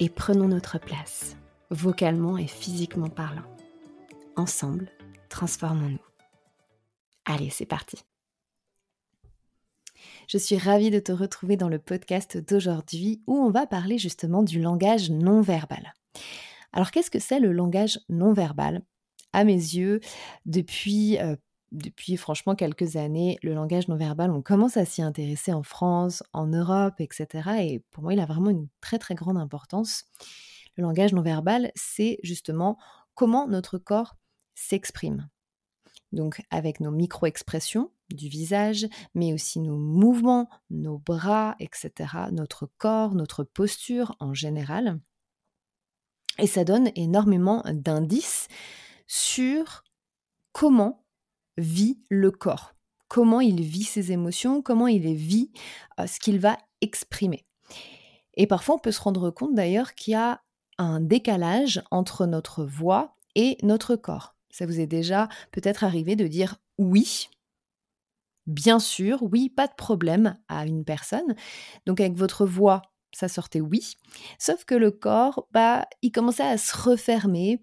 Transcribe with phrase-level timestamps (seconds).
[0.00, 1.36] et prenons notre place,
[1.70, 3.44] vocalement et physiquement parlant.
[4.36, 4.90] Ensemble,
[5.28, 5.98] transformons-nous.
[7.24, 8.04] Allez, c'est parti.
[10.28, 14.42] Je suis ravie de te retrouver dans le podcast d'aujourd'hui où on va parler justement
[14.42, 15.94] du langage non verbal.
[16.72, 18.82] Alors qu'est-ce que c'est le langage non verbal
[19.32, 20.00] À mes yeux,
[20.46, 21.36] depuis euh,
[21.74, 26.22] depuis franchement quelques années, le langage non verbal, on commence à s'y intéresser en France,
[26.32, 27.50] en Europe, etc.
[27.60, 30.04] Et pour moi, il a vraiment une très très grande importance.
[30.76, 32.78] Le langage non verbal, c'est justement
[33.14, 34.16] comment notre corps
[34.54, 35.28] s'exprime.
[36.12, 41.90] Donc avec nos micro-expressions du visage, mais aussi nos mouvements, nos bras, etc.,
[42.30, 45.00] notre corps, notre posture en général.
[46.38, 48.46] Et ça donne énormément d'indices
[49.06, 49.82] sur
[50.52, 51.03] comment
[51.56, 52.74] vit le corps,
[53.08, 55.50] comment il vit ses émotions, comment il vit
[56.00, 57.46] euh, ce qu'il va exprimer.
[58.34, 60.42] Et parfois, on peut se rendre compte d'ailleurs qu'il y a
[60.78, 64.34] un décalage entre notre voix et notre corps.
[64.50, 67.28] Ça vous est déjà peut-être arrivé de dire oui,
[68.46, 71.34] bien sûr, oui, pas de problème à une personne.
[71.86, 73.94] Donc avec votre voix, ça sortait oui.
[74.38, 77.62] Sauf que le corps, bah, il commençait à se refermer,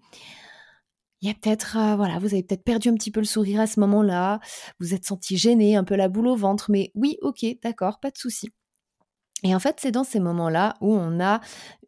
[1.22, 3.60] il y a peut-être, euh, voilà, vous avez peut-être perdu un petit peu le sourire
[3.60, 4.40] à ce moment-là,
[4.80, 8.10] vous êtes senti gêné, un peu la boule au ventre, mais oui, ok, d'accord, pas
[8.10, 8.50] de souci.
[9.44, 11.40] Et en fait, c'est dans ces moments-là où on a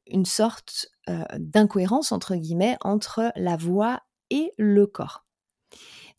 [0.07, 4.01] une sorte euh, d'incohérence, entre guillemets, entre la voix
[4.31, 5.25] et le corps.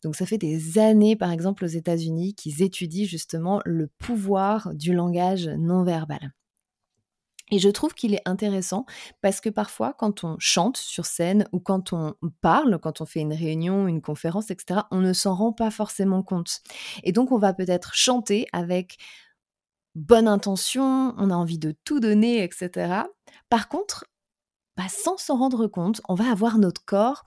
[0.02, 4.92] Donc ça fait des années, par exemple, aux États-Unis, qu'ils étudient justement le pouvoir du
[4.92, 6.32] langage non verbal.
[7.52, 8.86] Et je trouve qu'il est intéressant
[9.22, 13.20] parce que parfois, quand on chante sur scène ou quand on parle, quand on fait
[13.20, 16.60] une réunion, une conférence, etc., on ne s'en rend pas forcément compte.
[17.04, 18.96] Et donc, on va peut-être chanter avec
[19.94, 23.02] bonne intention, on a envie de tout donner, etc.
[23.48, 24.06] Par contre,
[24.76, 27.24] bah, sans s'en rendre compte, on va avoir notre corps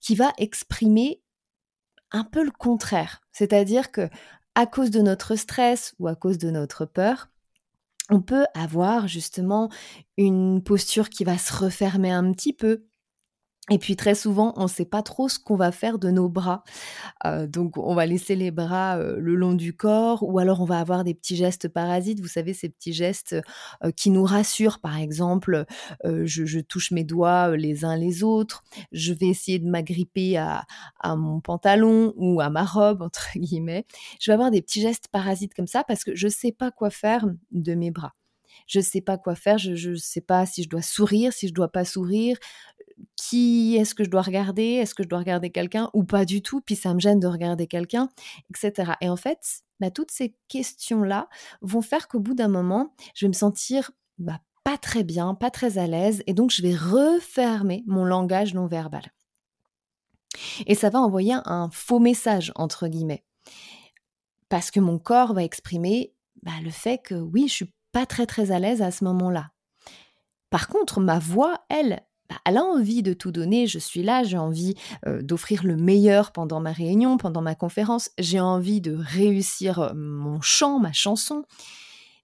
[0.00, 1.22] qui va exprimer
[2.10, 3.20] un peu le contraire.
[3.32, 4.08] C'est-à-dire que
[4.54, 7.28] à cause de notre stress ou à cause de notre peur,
[8.10, 9.70] on peut avoir justement
[10.16, 12.84] une posture qui va se refermer un petit peu,
[13.70, 16.28] et puis très souvent, on ne sait pas trop ce qu'on va faire de nos
[16.28, 16.64] bras.
[17.24, 20.64] Euh, donc on va laisser les bras euh, le long du corps ou alors on
[20.64, 23.36] va avoir des petits gestes parasites, vous savez, ces petits gestes
[23.84, 24.80] euh, qui nous rassurent.
[24.80, 25.64] Par exemple,
[26.04, 30.64] je, touche mes doigts les uns les autres, je vais essayer de m'agripper à,
[31.16, 33.86] mon pantalon ou à ma robe, entre guillemets.
[34.20, 36.70] Je vais avoir des petits gestes parasites comme ça parce que je ne sais pas
[36.70, 38.14] quoi faire de mes bras
[38.66, 41.48] je ne sais pas quoi faire, je ne sais pas si je dois sourire, si
[41.48, 42.36] je dois pas sourire,
[43.16, 46.42] qui est-ce que je dois regarder Est-ce que je dois regarder quelqu'un ou pas du
[46.42, 48.08] tout Puis ça me gêne de regarder quelqu'un,
[48.50, 48.92] etc.
[49.00, 51.28] Et en fait, bah, toutes ces questions-là
[51.62, 55.50] vont faire qu'au bout d'un moment, je vais me sentir bah, pas très bien, pas
[55.50, 59.12] très à l'aise, et donc je vais refermer mon langage non verbal.
[60.66, 63.24] Et ça va envoyer un faux message, entre guillemets.
[64.48, 66.12] Parce que mon corps va exprimer
[66.42, 69.50] bah, le fait que oui, je suis pas très très à l'aise à ce moment-là.
[70.50, 72.02] Par contre, ma voix, elle,
[72.44, 74.74] elle a envie de tout donner, je suis là, j'ai envie
[75.06, 79.92] euh, d'offrir le meilleur pendant ma réunion, pendant ma conférence, j'ai envie de réussir euh,
[79.94, 81.44] mon chant, ma chanson.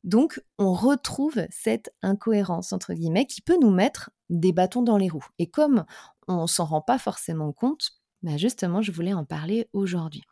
[0.04, 5.08] Donc, on retrouve cette incohérence, entre guillemets, qui peut nous mettre des bâtons dans les
[5.08, 5.26] roues.
[5.38, 5.84] Et comme
[6.28, 7.90] on s'en rend pas forcément compte,
[8.22, 10.22] bah justement, je voulais en parler aujourd'hui.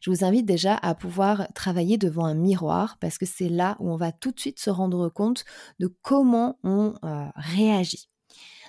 [0.00, 3.90] Je vous invite déjà à pouvoir travailler devant un miroir parce que c'est là où
[3.90, 5.44] on va tout de suite se rendre compte
[5.78, 8.08] de comment on euh, réagit.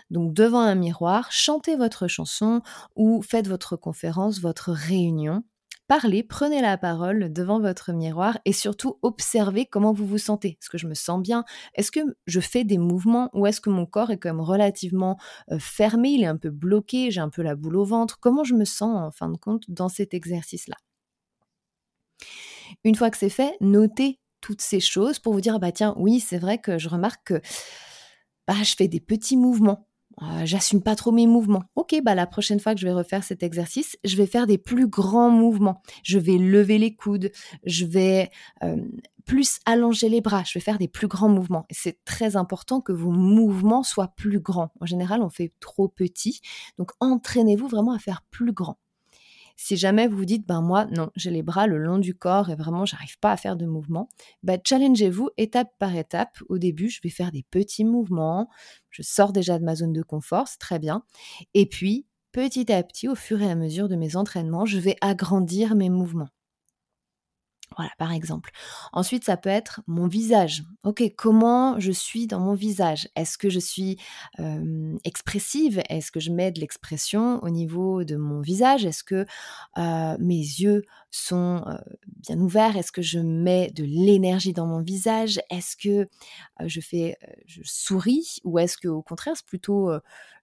[0.09, 2.61] Donc devant un miroir, chantez votre chanson
[2.95, 5.43] ou faites votre conférence, votre réunion.
[5.87, 10.57] Parlez, prenez la parole devant votre miroir et surtout observez comment vous vous sentez.
[10.61, 11.45] Est-ce que je me sens bien?
[11.75, 15.17] Est-ce que je fais des mouvements ou est-ce que mon corps est quand même relativement
[15.49, 18.19] euh, fermé, il est un peu bloqué, j'ai un peu la boule au ventre?
[18.19, 20.75] Comment je me sens en fin de compte dans cet exercice-là?
[22.83, 26.19] Une fois que c'est fait, notez toutes ces choses pour vous dire, bah tiens, oui,
[26.19, 27.41] c'est vrai que je remarque que
[28.47, 29.86] bah, je fais des petits mouvements
[30.19, 31.63] ah, j'assume pas trop mes mouvements.
[31.75, 34.57] Ok, bah la prochaine fois que je vais refaire cet exercice, je vais faire des
[34.57, 35.81] plus grands mouvements.
[36.03, 37.31] Je vais lever les coudes,
[37.65, 38.31] je vais
[38.63, 38.77] euh,
[39.25, 41.67] plus allonger les bras, je vais faire des plus grands mouvements.
[41.69, 44.71] C'est très important que vos mouvements soient plus grands.
[44.81, 46.41] En général, on fait trop petit,
[46.79, 48.79] donc entraînez-vous vraiment à faire plus grand.
[49.59, 52.51] Si jamais vous vous dites, ben moi, non, j'ai les bras le long du corps
[52.51, 54.07] et vraiment, j'arrive pas à faire de mouvement,
[54.43, 56.37] ben challengez-vous étape par étape.
[56.47, 58.49] Au début, je vais faire des petits mouvements.
[58.91, 61.03] Je sors déjà de ma zone de confort, c'est très bien.
[61.55, 64.95] Et puis, petit à petit, au fur et à mesure de mes entraînements, je vais
[65.01, 66.29] agrandir mes mouvements.
[67.77, 68.49] Voilà, par exemple.
[68.91, 70.63] Ensuite, ça peut être mon visage.
[70.83, 73.07] Ok, comment je suis dans mon visage?
[73.15, 73.97] Est-ce que je suis
[75.03, 75.81] expressive?
[75.87, 78.83] Est-ce que je mets de l'expression au niveau de mon visage?
[78.83, 79.25] Est-ce que
[79.77, 80.81] mes yeux
[81.11, 81.63] sont
[82.05, 82.77] bien ouverts?
[82.77, 85.39] Est-ce que je mets de l'énergie dans mon visage?
[85.51, 86.09] Est-ce que
[86.65, 87.15] je fais,
[87.45, 88.39] je souris?
[88.43, 89.91] Ou est-ce que au contraire, c'est plutôt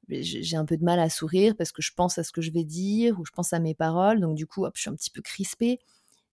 [0.08, 2.52] j'ai un peu de mal à sourire parce que je pense à ce que je
[2.52, 4.94] vais dire ou je pense à mes paroles, donc du coup, hop, je suis un
[4.94, 5.80] petit peu crispée.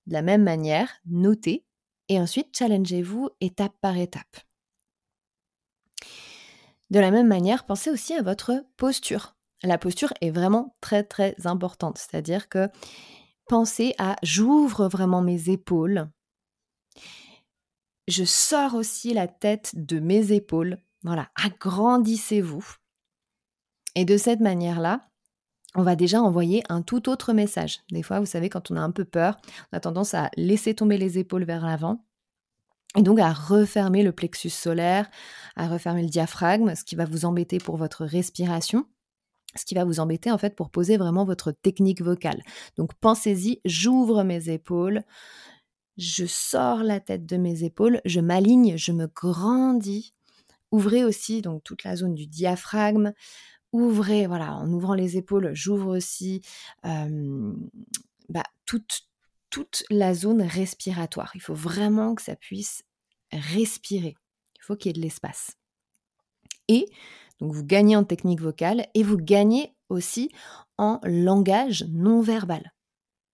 [0.07, 1.65] De la même manière, notez
[2.09, 4.37] et ensuite challengez-vous étape par étape.
[6.89, 9.35] De la même manière, pensez aussi à votre posture.
[9.63, 12.67] La posture est vraiment très très importante, c'est-à-dire que
[13.47, 16.09] pensez à j'ouvre vraiment mes épaules.
[18.07, 20.79] Je sors aussi la tête de mes épaules.
[21.03, 22.65] Voilà, agrandissez-vous.
[23.95, 25.10] Et de cette manière-là,
[25.75, 27.79] on va déjà envoyer un tout autre message.
[27.91, 29.39] Des fois, vous savez, quand on a un peu peur,
[29.71, 32.03] on a tendance à laisser tomber les épaules vers l'avant.
[32.97, 35.09] Et donc à refermer le plexus solaire,
[35.55, 38.85] à refermer le diaphragme, ce qui va vous embêter pour votre respiration,
[39.55, 42.43] ce qui va vous embêter en fait pour poser vraiment votre technique vocale.
[42.77, 45.03] Donc pensez-y, j'ouvre mes épaules,
[45.97, 50.13] je sors la tête de mes épaules, je m'aligne, je me grandis.
[50.71, 53.13] Ouvrez aussi donc toute la zone du diaphragme,
[53.71, 56.41] ouvrez, voilà, en ouvrant les épaules, j'ouvre aussi
[56.83, 59.07] bah, toute,
[59.49, 61.31] toute la zone respiratoire.
[61.35, 62.83] Il faut vraiment que ça puisse
[63.31, 64.15] respirer.
[64.55, 65.57] Il faut qu'il y ait de l'espace.
[66.67, 66.85] Et
[67.39, 70.31] donc vous gagnez en technique vocale et vous gagnez aussi
[70.77, 72.71] en langage non verbal.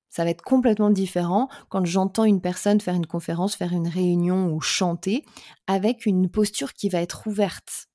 [0.09, 4.51] Ça va être complètement différent quand j'entends une personne faire une conférence, faire une réunion
[4.51, 5.23] ou chanter
[5.67, 7.86] avec une posture qui va être ouverte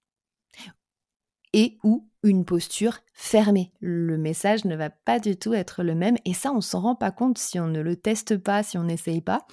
[1.52, 3.72] et ou une posture fermée.
[3.80, 6.94] Le message ne va pas du tout être le même et ça, on s'en rend
[6.94, 9.46] pas compte si on ne le teste pas, si on n'essaye pas.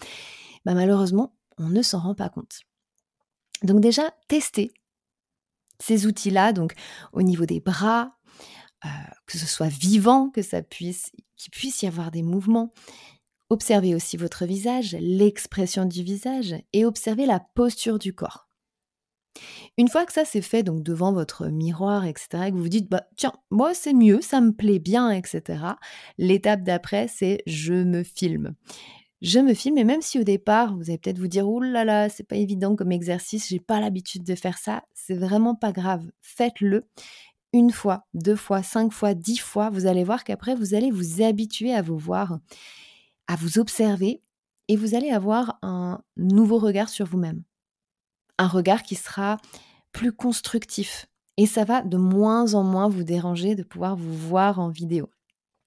[0.66, 2.62] Bah, malheureusement, on ne s'en rend pas compte.
[3.64, 4.72] Donc déjà, testez
[5.82, 6.74] ces outils-là, donc
[7.14, 8.18] au niveau des bras,
[8.86, 8.90] euh,
[9.26, 12.74] que ce soit vivant, que ça puisse, qu'il puisse y avoir des mouvements.
[13.50, 18.49] Observez aussi votre visage, l'expression du visage et observez la posture du corps.
[19.80, 22.68] Une fois que ça c'est fait, donc devant votre miroir, etc., et que vous vous
[22.68, 25.64] dites, bah, tiens, moi c'est mieux, ça me plaît bien, etc.,
[26.18, 28.56] l'étape d'après, c'est je me filme.
[29.22, 31.86] Je me filme, et même si au départ, vous allez peut-être vous dire, oh là
[31.86, 35.72] là, c'est pas évident comme exercice, j'ai pas l'habitude de faire ça, c'est vraiment pas
[35.72, 36.86] grave, faites-le.
[37.54, 41.22] Une fois, deux fois, cinq fois, dix fois, vous allez voir qu'après, vous allez vous
[41.22, 42.40] habituer à vous voir,
[43.28, 44.22] à vous observer,
[44.68, 47.44] et vous allez avoir un nouveau regard sur vous-même
[48.40, 49.38] un regard qui sera
[49.92, 51.08] plus constructif.
[51.38, 55.10] Et ça va de moins en moins vous déranger de pouvoir vous voir en vidéo.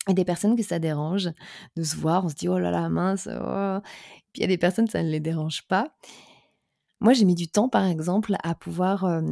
[0.09, 1.31] Et des personnes que ça dérange
[1.77, 3.79] de se voir, on se dit oh là là mince, oh.
[4.33, 5.95] puis il y a des personnes ça ne les dérange pas.
[7.01, 9.23] Moi j'ai mis du temps par exemple à pouvoir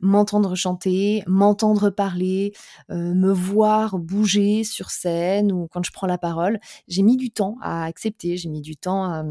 [0.00, 2.52] m'entendre chanter, m'entendre parler,
[2.88, 6.60] me voir bouger sur scène ou quand je prends la parole.
[6.88, 9.24] J'ai mis du temps à accepter, j'ai mis du temps à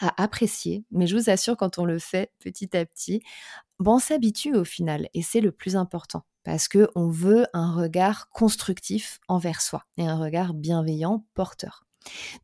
[0.00, 3.22] à apprécier, mais je vous assure, quand on le fait petit à petit,
[3.78, 7.72] bon, on s'habitue au final, et c'est le plus important, parce que on veut un
[7.72, 11.88] regard constructif envers soi et un regard bienveillant, porteur.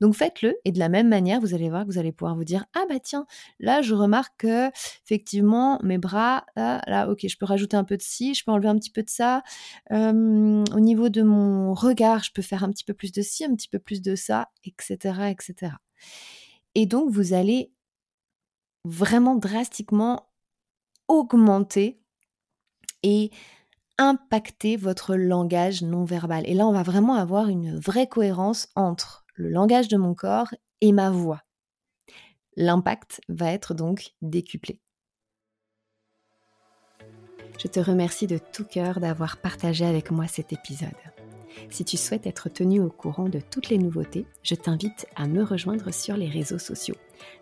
[0.01, 2.45] Donc faites-le et de la même manière, vous allez voir que vous allez pouvoir vous
[2.45, 3.27] dire ah bah tiens,
[3.61, 4.69] là je remarque que
[5.05, 8.51] effectivement mes bras là, là ok, je peux rajouter un peu de ci, je peux
[8.51, 9.43] enlever un petit peu de ça.
[9.91, 13.55] au niveau de mon regard, je peux faire un petit peu plus de ci, un
[13.55, 15.73] petit peu plus de ça, etc., etc.
[16.75, 17.73] Et donc, vous allez
[18.85, 20.29] vraiment drastiquement
[21.09, 22.01] augmenter
[23.03, 23.31] et
[23.99, 26.49] impacter votre langage non verbal.
[26.49, 30.55] Et là, on va vraiment avoir une vraie cohérence entre le langage de mon corps
[30.81, 31.43] et ma voix.
[32.57, 34.81] L'impact va être donc décuplé.
[37.59, 40.91] Je te remercie de tout cœur d'avoir partagé avec moi cet épisode.
[41.71, 45.43] Si tu souhaites être tenu au courant de toutes les nouveautés, je t'invite à me
[45.43, 46.97] rejoindre sur les réseaux sociaux.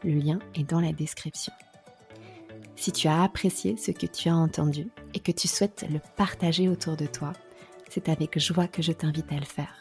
[0.04, 1.52] Le lien est dans la description.
[2.76, 6.68] Si tu as apprécié ce que tu as entendu et que tu souhaites le partager
[6.68, 7.32] autour de toi,
[7.88, 9.80] c'est avec joie que je t'invite à le faire.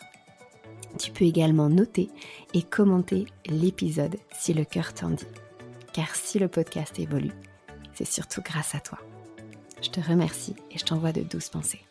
[0.99, 2.09] Tu peux également noter
[2.53, 5.25] et commenter l'épisode si le cœur t'en dit.
[5.93, 7.31] Car si le podcast évolue,
[7.93, 8.99] c'est surtout grâce à toi.
[9.81, 11.81] Je te remercie et je t'envoie de douces pensées.